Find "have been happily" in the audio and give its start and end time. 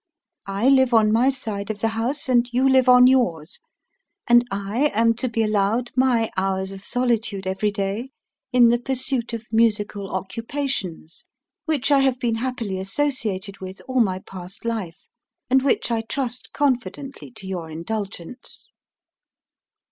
11.89-12.79